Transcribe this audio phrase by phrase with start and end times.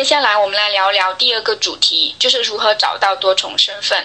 [0.00, 4.02] 接下来我们来聊聊第二个主题，就是如何找到多重身份。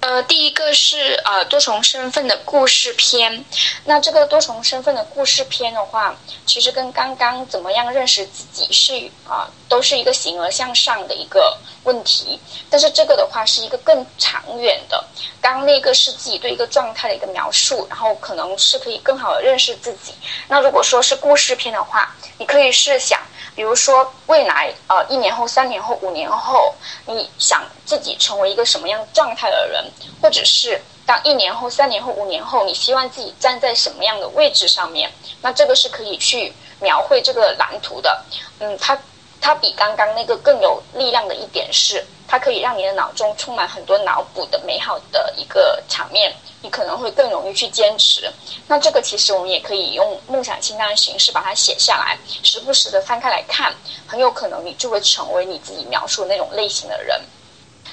[0.00, 3.42] 呃，第一个是呃多重身份的故事篇。
[3.86, 12.38] 那这个多重身份的故事篇的话，其实跟刚刚怎么样认识自己是啊，都是一个形而向上的一个问题。
[12.68, 15.02] 但是这个的话是一个更长远的。
[15.40, 20.12] 刚那个是自己对一个状态的一个描述，然后可能是可以更好的认识自己。
[20.46, 23.18] 那如果说是故事篇的话，你可以试想。
[23.58, 26.72] 比如说，未来呃一年后、三年后、五年后，
[27.06, 29.84] 你想自己成为一个什么样状态的人，
[30.22, 35.10] 或者是当一年后、三年后、五年后，你希望自己站在什么样的位置上面？
[35.42, 38.24] 那这个是可以去描绘这个蓝图的。
[38.60, 38.96] 嗯，它
[39.40, 46.32] 它比刚刚那个更有力量的一点是，它可以让你的脑中充满很多脑补的美好的一个场面。
[46.62, 48.32] 你可能会更容易去坚持。
[48.66, 53.74] 那这个其实我们也可以用梦想清单的形式把它写下来，时不时的翻开来看，
[54.06, 57.20] 很有可能你就会成为你自己描述的那种类型的人。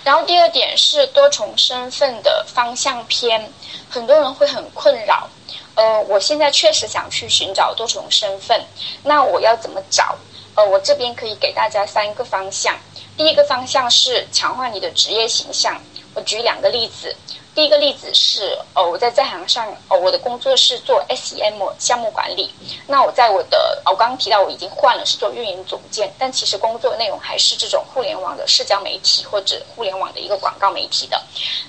[0.03, 3.51] 然后第二点是多重身份的方向篇，
[3.89, 5.27] 很多人会很困扰。
[5.75, 8.63] 呃，我现在确实想去寻找多重身份，
[9.03, 10.15] 那我要怎么找？
[10.55, 12.77] 呃，我这边可以给大家三个方向。
[13.17, 15.81] 第一个方向是强化你的职业形象。
[16.15, 17.15] 我举两个例子。
[17.53, 22.53] 第一个例子是，哦，我在在行上，哦，我的工作是做 SEM 项目管理。
[22.85, 31.21] 那我在我的，我刚刚提到我已经换了，是做运营总监，但其实工作内容还是这种互联网的社交媒体或者互联网的一个广告媒体的。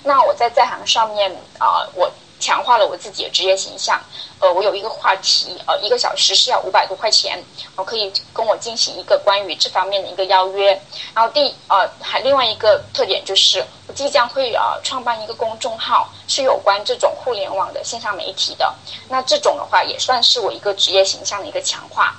[0.03, 2.11] 那我在在行上面，啊，我。
[2.39, 3.99] 强化了我自己的职业形象，
[4.39, 7.43] 呃，我有一个话题，呃，一个小时是要五百多块钱，
[7.75, 10.79] 我可以跟我进行一个关于这方面的一个邀约。
[11.15, 18.71] 然后第呃还另外一个特点就是，我即将会呃创办一个公众号，是有关这种互联网的线上媒体的。
[19.09, 22.15] 那这种的话也算是我一个职业形象的一个强化。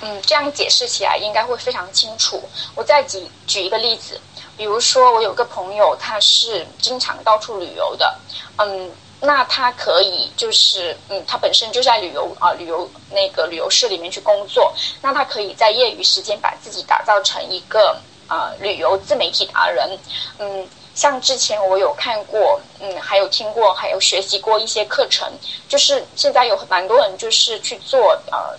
[0.00, 2.40] 嗯，这样解释起来应该会非常清楚。
[2.76, 4.20] 我再举举一个例子，
[4.56, 8.16] 比如说我有个朋友，他是经常到处旅游的，
[8.58, 8.88] 嗯。
[9.20, 14.72] 那他可以就是，嗯，他本身就在旅游啊，旅游那个旅游室里面去工作。
[15.02, 19.98] 那他可以在业余时间把自己打造成一个呃旅游自媒体达人。
[20.38, 25.28] 嗯，像之前我有看过，嗯，还有听过，还有学习过一些课程，
[25.68, 28.56] 就是现在有蛮多人就是去做呃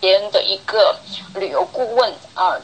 [0.00, 0.98] 别人的一个
[1.34, 2.56] 旅游顾问啊。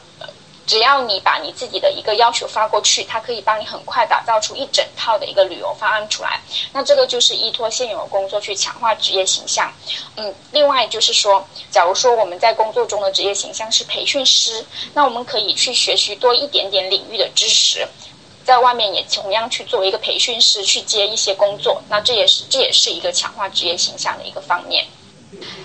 [0.69, 6.39] 只要你把你自己的一个要求发过去，它可以帮你很快打造出一整套的一个旅游方案出来。
[6.71, 9.73] 那这个就是依托现有的工作去强化职业形象。
[10.15, 14.63] 嗯，另外就是说，假如说我们在工作中的职业形象是培训师，
[14.93, 17.87] 那我们可以去学习多一点点领域的知识，
[18.45, 21.81] 在外面也同样去作为一个培训师去接一些工作。
[21.89, 24.85] 那这也是这也是一个强化职业形象的一个方面。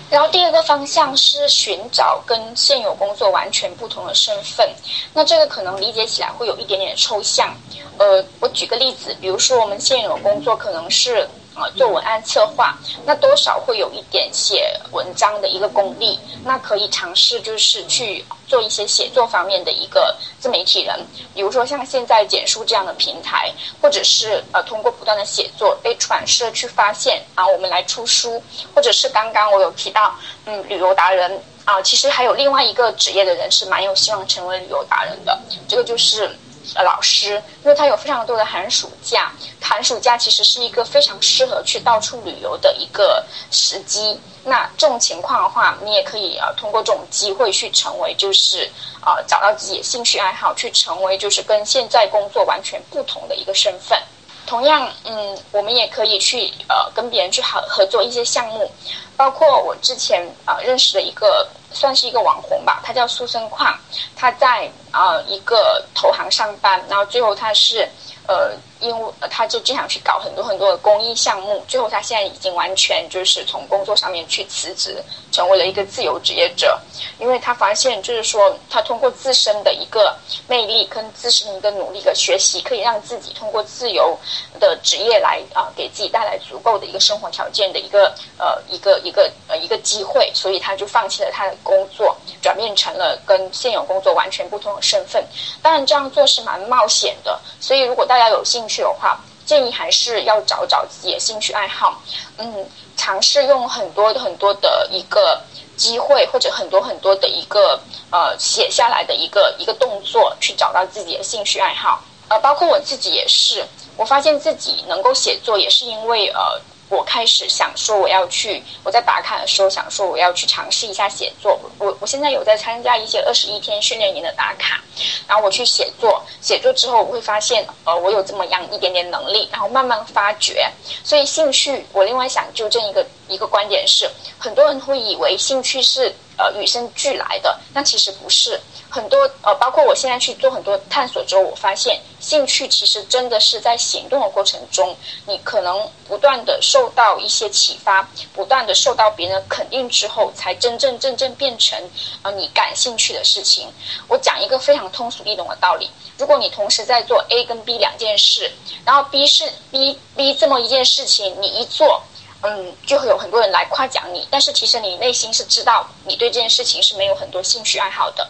[0.09, 4.69] 然后第二个方向是寻找跟现有工作完全不同的身份，
[5.13, 7.55] 那这个可能理解起来会有一点点抽象。
[7.97, 11.27] 呃，我举个例子，比如说我们现有工作可能是。
[11.55, 20.99] 啊，做文案策划，那多少会有一点写文章的一个功力，那可以尝试就是去做一些写作方面的一个自媒体人，
[21.33, 23.51] 比如说像现在简书这样的平台，
[23.81, 28.43] 或者是呃通过不断的写作被出版社去发现啊，我们来出书，
[28.73, 30.13] 或者是刚刚我有提到，
[30.45, 36.37] 嗯，旅游达人啊，其实还有另外一个职业的人是蛮有希望成为旅游达人的，这个就是。
[36.73, 39.31] 呃，老师，因为他有非常多的寒暑假，
[39.61, 44.19] 寒暑假其实是一个非常适合去到处旅游的一个时机。
[44.43, 48.69] 那这种情况的话，你也可以呃通过这种机会去成为，就是
[49.05, 54.01] 呃找到自己的兴趣爱好，去成为就是跟现在工作完全不同的一个身份。
[54.47, 58.71] 同样，嗯，我们也可以去呃跟别人去合合作一些项目，
[59.17, 61.47] 包括我之前啊认识的一个。
[61.71, 63.77] 算是一个网红吧，他叫苏生矿，
[64.15, 67.87] 他在啊一个投行上班，然后最后他是
[68.27, 68.51] 呃。
[68.81, 75.01] 因为他就经常去搞很多很多的公益项目，最后他现在已经完全就是从工作上面去辞职，
[75.31, 76.77] 成为了一个自由职业者。
[77.17, 80.15] 因为他发现，就是说他通过自身的一个
[80.47, 84.15] 魅力跟自身的一个努力和学习，可以让自己通过自由
[84.59, 95.25] 的职业来啊，给自己带来足够的一个生活条件的一个呃一个一个呃一个机会，所以他就放弃了他的工作，转变成了跟现有工作完全不同的身份。
[95.61, 102.01] 当然，这样做是蛮冒险的，所以如果大家有兴趣的话，建议还是要找找自己的兴趣爱好，
[102.37, 105.41] 嗯，尝试用很多很多的一个
[105.75, 107.79] 机会，或者很多很多的一个
[108.11, 112.01] 呃写下来的一个一个动作，去找到自己的兴趣爱好。
[112.29, 113.65] 呃，包括我自己也是，
[113.97, 116.61] 我发现自己能够写作，也是因为呃。
[116.89, 121.59] 我开始想说，我要去我在打卡的时候想说，我要去尝试一下写作。
[121.79, 124.79] 我我现在有在参加一些二十一天训练营的打卡，
[125.27, 126.23] 然后我去写作。
[126.41, 130.71] 写作之后，我会发现，呃，我有这么样一点点能力，然后慢慢发掘。
[131.03, 134.07] 所以兴趣，我另外想纠正一个一个观点是，
[134.37, 138.59] 很多人会以为兴趣是呃与生俱来的，那其实不是。
[138.89, 144.95] 很多呃，包括我现在去做很多探索之后，我发现兴趣其实真的是在行动的过程中，
[145.25, 151.77] 你可能不断的受到一些启发，不断的受到别人的肯定之后，才真正真正变成
[152.21, 153.67] 呃你感兴趣的事情。
[154.07, 158.49] 我讲一个非常通俗易懂的道理：如果你同时在做 A 跟 B 两件事，
[158.85, 162.01] 然后 B 是 B B 这么一件事情，你一做，
[162.41, 168.27] 嗯，就会有很多人来夸奖你，但是其实你内心是知道你对这件事情是没有很多兴趣爱好的。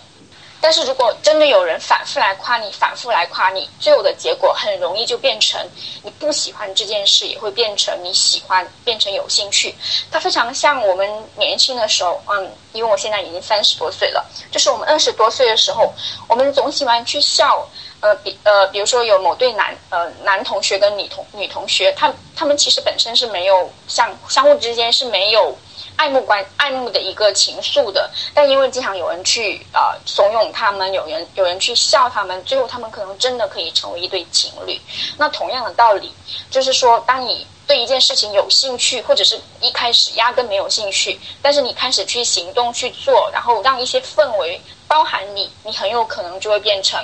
[0.62, 5.63] 但是如果真的有人反复来夸你，反复来夸你，最后的结果很容易就变成
[6.02, 9.75] 你不喜欢这件事，也会变成你喜欢，变成有兴趣。
[10.10, 15.94] 它非常像我们年轻的时候，嗯，因为我现在已经三十多岁了，就是我们二十多岁的时候，
[16.28, 17.68] 我们总喜欢去笑，
[18.01, 25.56] 呃，比呃，比如说有某对男呃男同学跟女同女同学，他他们其实本身是没有相相互之间是没有。
[25.97, 34.80] 爱慕关爱慕的一个情愫的，但因为经常有人去啊怂恿他们，有人有人去笑他们，最后他们可能真的可以成为一对情侣。
[35.18, 36.12] 那同样的道理，
[36.50, 47.00] 就是说，当你对一件事情有兴趣，或者是一开始压根没有兴趣，但是你开始去行动去做，然后让一些氛围包含你，你很有可能就会变成，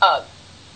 [0.00, 0.22] 呃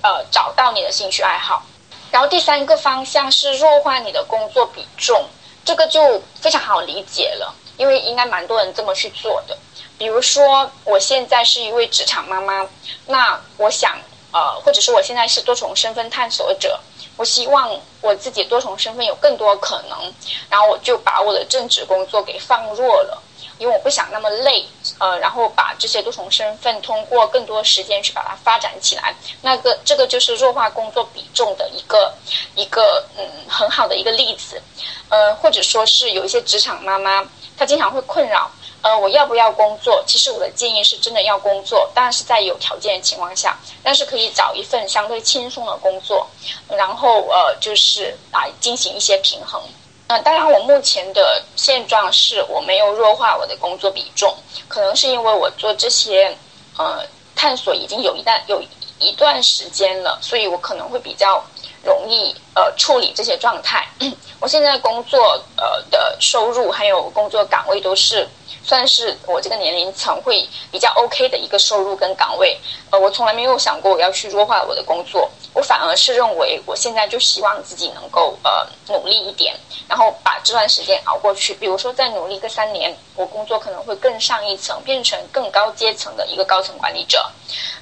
[0.02, 1.62] 呃，找到你的兴趣爱好。
[2.10, 5.28] 然后第三个方向是弱化你的工作比重。
[5.64, 9.54] 这个就非常好理解了，因为应该蛮多人这么去做的。
[9.98, 12.66] 比如说，我现在是一位职场妈妈，
[13.04, 13.98] 那我想，
[14.32, 16.80] 呃，或者是我现在是多重身份探索者，
[17.18, 20.14] 我希望我自己多重身份有更多可能，
[20.48, 23.22] 然后我就把我的正职工作给放弱了。
[23.58, 24.64] 因为我不想那么累，
[24.98, 32.14] 呃，然后把这些多重身份通过更多时间去把它发展起来，那个这个就是弱化工作比重的一个
[32.54, 34.62] 一个嗯很好的一个例子，
[35.08, 38.50] 呃，或者说是有一些职场妈妈，她经常会困扰，
[38.82, 40.02] 呃，我要不要工作？
[40.06, 46.26] 其实我的建议是真的要工作，当然是在有条件的情况下，但是可以找一份相对轻松的工作，
[46.68, 49.60] 然后呃就是来进行一些平衡。
[50.08, 54.34] 嗯，当然，我目前的现状是我没有弱化我的工作比重，
[54.66, 56.34] 可能是因为我做这些
[56.78, 57.04] 呃
[57.36, 58.62] 探索已经有一段有
[58.98, 61.44] 一段时间了，所以我可能会比较
[61.82, 63.86] 容易呃处理这些状态。
[64.40, 68.28] 我现在工作呃的收入还有工作岗位都是。
[68.64, 72.58] 算是我这个年龄层会比较 OK 的一个收入跟岗位，
[72.90, 79.54] 呃，我从来没有想过我要去弱化我的工作，我反而是认为我现在就希望自己能够呃努力一点，
[79.88, 81.54] 然后把这段时间熬过去。
[81.54, 87.24] 比如说再努力个三年，我工作可能会更上一层，变成更高阶层的一个高层管理者。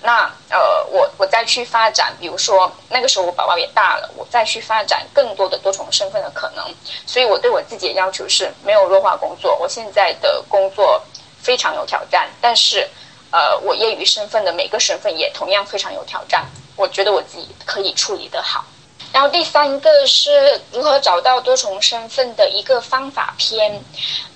[0.02, 6.64] 那呃，我我再去发展，比如说那个时候我宝宝也大了，我再去发展更多的多重身份的可能。
[7.06, 10.66] 所以我对我自己的要求是没有弱化工作，我现在的工。
[10.76, 11.00] 作
[11.40, 12.86] 非常有挑战，但是，
[13.30, 16.44] 呃，我业余身份的每个身份也同样非常有挑战。
[16.74, 18.64] 我觉得我自己可以处理得好。
[19.12, 23.80] 然后第三个是如何找到多重身份的一个方法篇，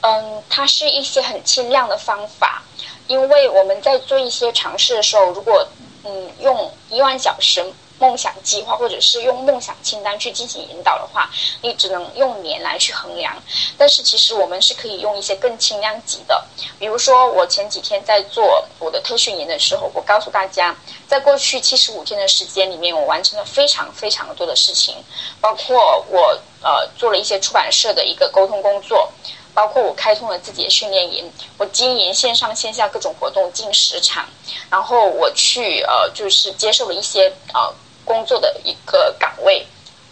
[0.00, 2.62] 嗯，它是一些很轻量的方法，
[3.08, 5.66] 因为我们在做一些尝试的时候，如果
[6.04, 7.62] 嗯用一万小时。
[8.00, 11.30] 梦想计划，或者是用梦想清单去进行引导的话，
[11.60, 13.36] 你只能用年来去衡量。
[13.76, 16.42] 但是其实我们是可以用一些更轻量级的，
[16.78, 20.74] 比如说我前几天在做我的特训营的时候，我告诉大家，
[21.06, 24.96] 在过去七十五天的时间里面，我完成了非常非常多的事情，
[25.38, 29.12] 包括我呃做了一些出版社的一个沟通工作，
[29.52, 34.26] 包括我开通了自己的训练营，我经营线上线下各种活动近十场，
[34.70, 37.74] 然后我去呃就是接受了一些呃。
[38.10, 39.64] 工作的一个岗位，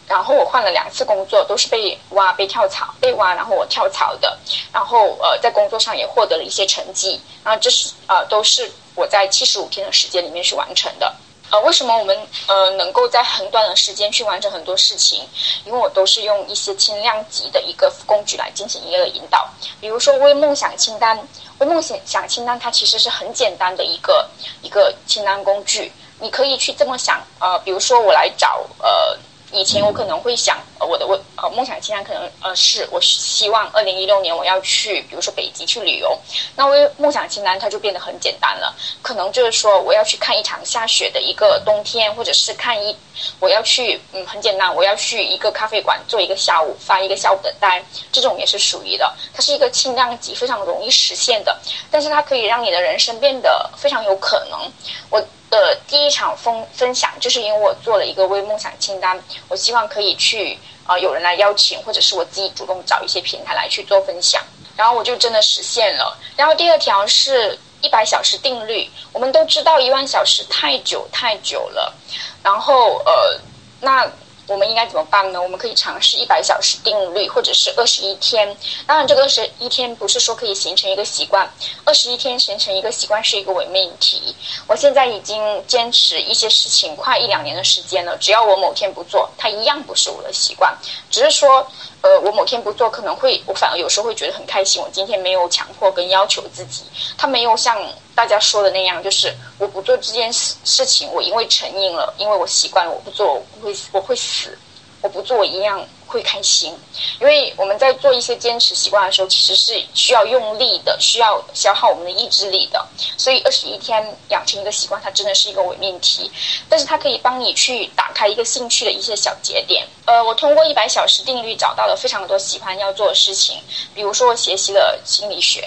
[0.06, 4.38] 然后我换了两次工作，都是被挖、被跳槽、被挖，然后我跳槽的。
[4.72, 7.20] 然后呃，在工作上也获得了一些成绩。
[7.42, 11.12] 然后这是呃，都是我在七十五天的时间里面去完成的。
[11.50, 15.26] 呃，为什么我们呃能够在很短的时间去完成很多事情？
[15.64, 19.48] 因为我都是用一些轻量级的一个工具来进行一个引导。
[19.80, 21.18] 比如说微梦想清单，
[21.58, 24.28] 微梦想想清单它其实是很简单的一个
[24.62, 25.90] 一个清单工具，
[26.20, 29.18] 你可以去这么想，呃，比如说我来找呃。
[29.50, 36.18] 以前我可能会想，呃我的我呃梦想清单可能呃是我希望二零一六年我要去，比如说北极去旅游，
[36.56, 42.96] 那我梦想清单它就变得很简单了，可能就是说我要去看一场下雪的一个冬天，或者是看一
[43.40, 51.58] 我要去嗯很简单，我要去一个咖啡馆做一个下午发一个下午的单，这种也是属于的，它是一个轻量级，非常容易实现的，
[51.90, 54.72] 但是它可以让你的人生变得非常有可能。
[55.10, 55.24] 我。
[55.50, 59.18] 的第一场分分享，就是因为我做了一个微梦想清单，
[59.48, 64.42] 我希望可以去啊有人来邀请，或者是我自己主动找一些平台来去做分享，
[64.76, 66.18] 然后我就真的实现了。
[66.36, 71.94] 然后第二条是一百小时定律，我们都知道一万小时太久太久了，
[72.42, 73.40] 然后呃
[73.80, 74.10] 那。
[74.48, 75.40] 我们应该怎么办呢？
[75.40, 78.56] 我们可以尝试一百小时定律，或者是二十一天。
[78.86, 81.48] 当然，这个二十一天不是说可以形成一个习惯，
[81.84, 84.34] 二十一天形成一个习惯是一个伪命题。
[84.66, 90.76] 我现在已经坚持一些事情快一两年的时间了，只要我某天不做，它一样不是我的习惯。
[91.10, 91.70] 只是说，
[92.02, 94.80] 呃，我某天不做，可能会我反而有时候会觉得很开心。
[94.80, 96.84] 我今天没有强迫跟要求自己，
[97.16, 97.78] 他没有像。
[98.18, 104.58] 大家说的那样，就是我不做这件事事情，我因为成瘾了，因为我习惯了，我不做我会我会死，
[105.00, 106.76] 我不做我一样会开心。
[107.20, 112.84] 因为我们在做一些坚持习惯的时候，其实是需要用力的，需要消耗我们的意志力的。
[113.16, 116.30] 所以二十一天养成一个习惯，它真的是一个伪命题，
[116.68, 119.86] 但是它可以帮你去打开一个兴趣的一些小节点。
[120.06, 123.62] 呃，我通过一百小时定律找到了非常多喜欢要做的事情，
[123.94, 125.64] 比如说我学习了心理学。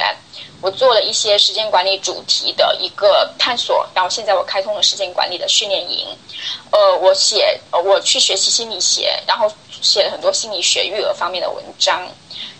[0.61, 6.07] 我做了一些时间管理主题的一个探索，然后现在我开通了时间管理的训练营。
[6.71, 12.07] 呃，我写，我去学习心理学，然后写了很多心理学育儿方面的文章。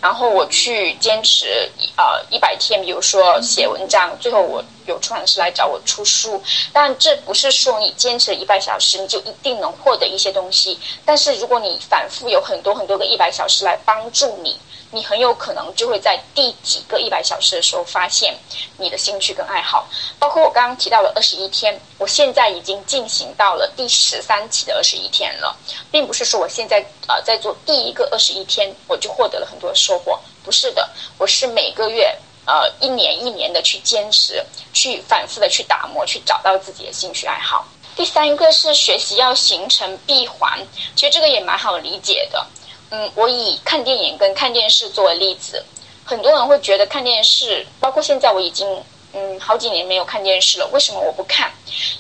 [0.02, 6.42] 然后我去坚持呃一百天，比如说写文章，最后我有出版社来找我出书。
[6.74, 10.80] 但这不是说你坚持一百小时你就一定能获得一些东西。
[11.06, 14.58] 但是如果你反复有很多很多个一百小时来帮助你。
[14.94, 18.38] 你很有可能就会在第几个一百小时的时候发现
[18.78, 19.88] 你的兴趣跟爱好，
[20.20, 25.56] 包括我刚刚提到的二十一天，我现在已经进行到了第十三期的二十一天了，
[25.90, 32.14] 并不是说我现在呃在做第一个二十一天我就获得了很多收获，不是的，我是每个月
[32.46, 37.66] 呃一年一年的去坚持，去反复的去打磨，去找到自己的兴趣爱好。
[37.96, 40.60] 第三个是学习要形成闭环，
[40.96, 42.46] 其实这个也蛮好理解的。
[42.94, 45.64] 嗯，我以看电影跟看电视作为例子，
[46.04, 48.68] 很多人会觉得看电视，包括现在我已经
[49.14, 51.50] 嗯好几年没有看电视了，为什么我不看？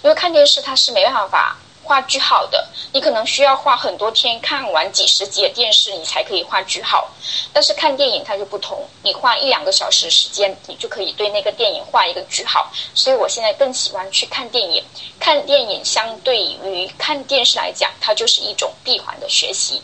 [0.03, 1.57] 因为看电视它是没办法。
[1.91, 7.05] 画句号的，你可能需要花很多天看完几十集的电视，你才可以画句号。
[7.51, 12.71] 但是看电影它就不同，你花一两个小时时间，你就可以对那个电影画一个句号。
[12.95, 14.81] 所以我现在更喜欢去看电影。
[15.19, 19.81] 看电影相对于看电视来讲，它就是一种闭环的学习。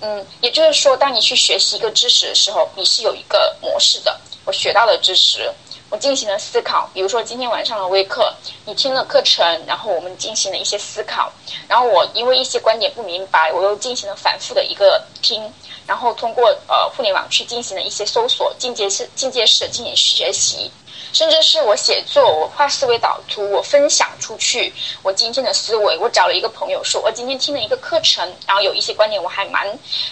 [0.00, 4.16] 嗯，也就是说，当你去学习一个知识的时候，你是有一个模式的。
[4.44, 5.52] 我学到的知识。
[5.90, 8.34] 我进行了思考，比如说今天晚上的微课，
[8.66, 11.32] 你听了课程，然后我们进行了一些思考，
[11.66, 15.50] 然后我因为一些观点不明白，我又进行了反复的一个听，
[15.86, 20.70] 然后通过呃互联网去进行了一些搜索，进阶式进阶式进行学习。
[21.12, 24.72] 甚至是我写作，我画思维导图，我分享出去
[25.02, 25.96] 我今天的思维。
[25.98, 29.66] 我找了一个朋友说，我今天听了一个课程，然后有一些观点我还蛮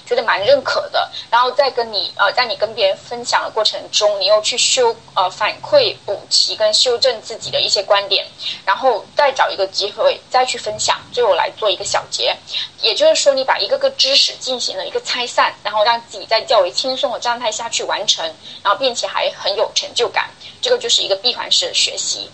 [0.06, 1.10] 觉得蛮认可的。
[1.30, 8.26] 然后再跟你呃，在你跟别人分享的过程中，你又去修呃反馈补齐跟修正自己的一些观点，
[8.64, 12.36] 然后再找一个机会再去分享，最后来做一个小结。
[12.80, 18.24] 也就是说，你把一个个知识进行了一个拆散，然后让自己在较为轻松的状态下去完成，
[18.62, 20.30] 然后并且还很有成就感。
[20.60, 22.30] 这个就是是一个闭环式的学习，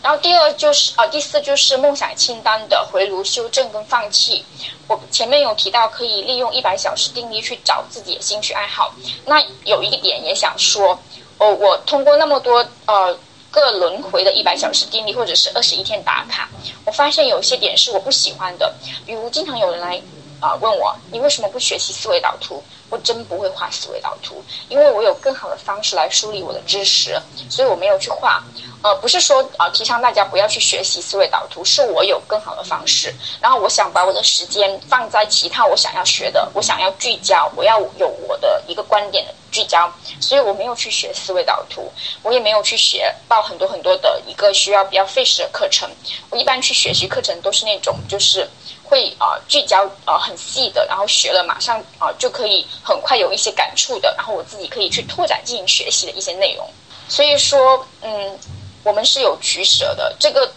[0.00, 4.44] 然后第二就是啊，第四就是梦想清单的回炉修正跟放弃。
[4.86, 8.94] 我前面有提到可以利用一百小时定律去找自己的兴趣爱好。
[9.26, 10.96] 那有一点也想说，
[11.38, 13.18] 哦，我通过那么多呃
[13.50, 16.48] 个轮回的一百小时定律，或者是二十一天打卡，
[16.84, 18.72] 我发现有些点是我不喜欢的，
[19.04, 20.00] 比如经常有人来
[20.40, 22.62] 啊问我，你为什么不学习思维导图？
[22.90, 28.42] 我真不会画思维导图，因为我有更好的方式来梳理我的知识，所以我没有去画。
[28.82, 33.14] 呃，不是说啊提倡大家不要去学习思维导图，是我有更好的方式。
[33.42, 41.92] 然后我想把我的时间放在其他我想要学的，我想要聚焦，我要有我的一个观点的聚焦，所以我没有去学思维导图，
[42.22, 45.90] 我也没有去学报很多很多的一个需要比较费时的课程。
[46.30, 48.48] 我一般去学习课程都是那种就是。
[48.88, 56.68] 会啊聚焦啊很细的，然后学了马上啊就可以很快有一些感触的，然后我自己可以去拓展进行学习的一些内容。
[57.08, 58.38] 所以说，嗯，
[58.84, 60.14] 我们是有取舍的。
[60.18, 60.50] 这个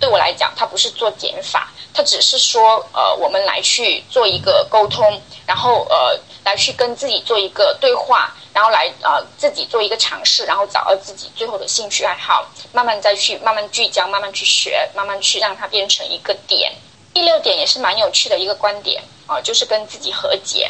[0.00, 16.72] 对我来讲，它不是做减法，它只是说，呃，我们来去做一个沟通，然后呃，来去跟自己做一个对话，然后来呃自己做一个尝试，然后找到自己最后的兴趣爱好，慢慢再去慢慢聚焦，慢慢去学，慢慢去让它变成一个点。
[17.14, 20.68] 第六点也是蛮有趣的一个观点啊，就是跟自己和解，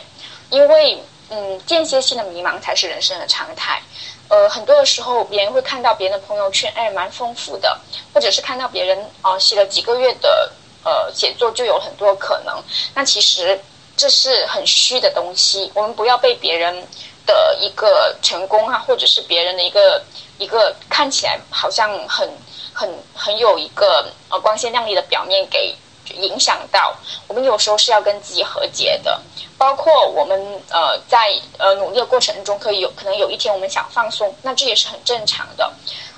[0.50, 3.82] 因为嗯，间歇性的迷茫才是人生的常态。
[4.28, 7.80] 呃，很多的时候，别人会看到别人的朋友圈，哎，蛮丰富的，
[8.12, 10.52] 或者是看到别人啊写了几个月的
[10.84, 12.62] 呃写作就有很多可能。
[12.94, 13.58] 那其实
[13.96, 16.86] 这是很虚的东西，我们不要被别人
[17.26, 20.02] 的一个成功啊，或者是别人的一个
[20.38, 22.30] 一个看起来好像很
[22.72, 25.74] 很很有一个呃光鲜亮丽的表面给
[26.14, 26.94] 影响到。
[27.28, 29.20] 我们有时候是要跟自己和解的。
[29.56, 35.72] 包括我们呃在呃努力的过程中，可以有可能有一天我们想放松，那这也是很正常的。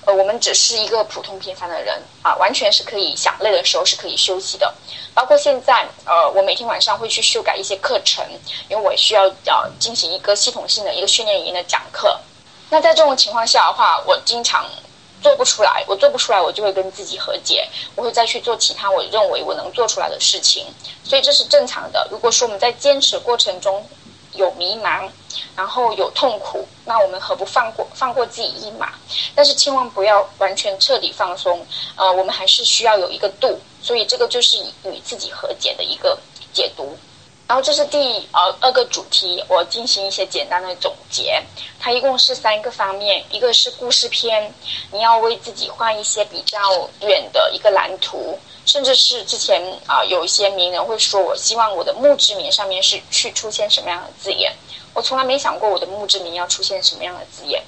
[0.04, 4.72] 呃，我们只是一个普通平凡的人啊，完全是可以想累的时候是可以休息的。
[5.14, 8.24] 包括现在呃，我每天晚上会去修改一些课程，
[8.68, 12.18] 因为我需要呃进行一个系统性的一个训练营的讲课。
[12.70, 14.64] 那在这种情况下的话，我经常
[15.22, 20.66] 做不出来，我做不出来，我就会跟自己和解，我会再去做其他我认为我能做出来的事情。
[21.02, 22.06] 所以这是正常的。
[22.10, 23.84] 如果说我们在坚持过程中
[24.34, 25.08] 有迷茫，
[25.56, 28.94] 然后有痛苦，那我们何不放过放过自己一马？
[29.34, 31.66] 但是千万不要完全彻底放松。
[31.96, 33.58] 呃，我们还是需要有一个度。
[33.82, 36.18] 所以这个就是与自己和解的一个
[36.52, 36.96] 解读。
[37.48, 41.40] 然后这是第呃二个主题，我进行一些简单的总结。
[41.78, 44.52] 它一共是三个方面，一个是故事篇，
[44.90, 46.58] 你要为自己画一些比较
[47.02, 48.36] 远的一个蓝图。
[48.64, 54.52] 甚至是之前啊，有一些名人会说，我希望我的墓志铭上面是去出现什么样的字眼。
[54.92, 57.62] 我从来没想过我的墓志铭要出现什么样的字眼，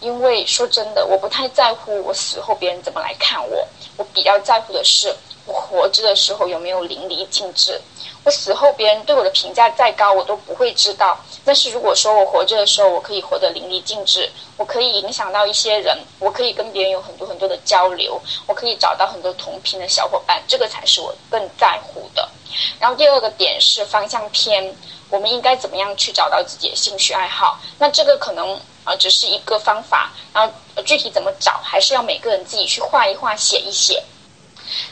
[0.00, 7.80] 因为说真的，我不太在乎我死后别人怎么来看我，我比较在乎的是我活着的时候有没有淋漓尽致。
[8.24, 11.18] 我死后别人对我的评价再高，我都不会知道。
[11.44, 22.28] 但是如果说我活着的时候，我可以活得淋漓尽致，我可以影响到一些人，我可以跟别人有很多很多的交流，我可以找到很多同频的小伙伴，这个才是我更在乎的。
[22.78, 24.72] 然后第二个点是方向偏，
[25.10, 27.58] 我们应该怎么样去找到自己的兴趣爱好？
[27.78, 30.52] 那这个可能啊只是一个方法，然后
[30.84, 34.04] 具体怎么找，还是要每个人自己去画一画、写一写。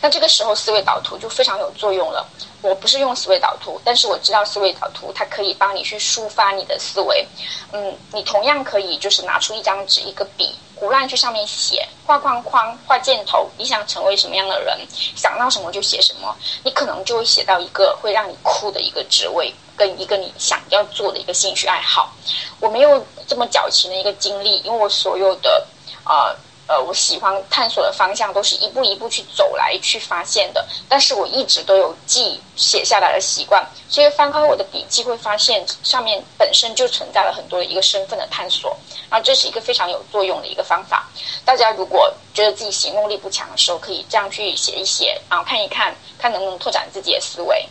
[0.01, 2.27] 那这个时候思维导图就非常有作用了。
[2.63, 7.27] 我不是用思维导图，但是我知道思维导图它可以帮你去抒发你的思维。
[7.73, 13.49] 嗯，你同样可以就是拿出一张纸、一个笔，胡乱去上面写，画框框、画箭头。
[13.57, 14.79] 你想成为什么样的人，
[15.17, 22.13] 想到什么就写什么，你可能就会写到一个会让你哭的一个职位，跟一个你想要做的一个兴趣爱好。
[22.61, 25.67] 我没有这么矫情的一个经历，因为我所有的
[26.05, 26.37] 啊。
[26.71, 38.71] 呃，我喜欢探索的方向都是一步一步去走来去发现的，但是我一直都有记写下来的习惯，所以翻开我的笔记会发现上面本身就存在了很多的一个身份的探索，
[39.11, 41.09] 然后这是一个非常有作用的一个方法。
[41.45, 47.69] 大家如果觉得自己行动力不强的时候，可以这样去写一写，然后看一看，看能不能拓展自己的思维。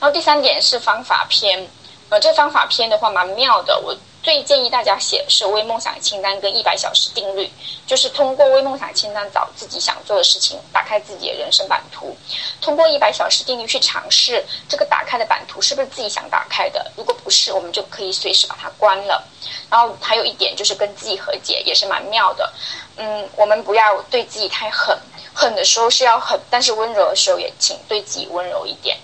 [0.00, 1.68] 然后第三点是方法篇，
[2.08, 3.94] 呃，这方法篇的话蛮妙的，我。
[4.22, 7.48] 最建议大家写是微梦想清单跟一百小时定律，
[7.86, 12.14] 就是通过微梦想清单找自己想做的事情，打开自己的人生版图；
[12.60, 16.90] 通过一百小时定律去尝试这个打开的版图是不是自己想打开的。
[16.96, 19.24] 如果不是，我们就可以随时把它关了。
[19.70, 22.52] 然后还有一点就是跟自己和解，也是蛮妙的。
[22.96, 24.98] 嗯，我们不要对自己太狠，
[25.32, 28.98] 狠的时候是要狠，但是温柔的时候也请对自己温柔一点。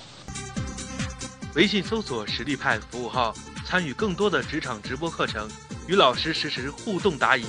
[1.54, 3.32] 微信搜索实力派服务号。
[3.64, 5.48] 参与更多的职场直播课程，
[5.88, 7.44] 与老师实时互动答疑。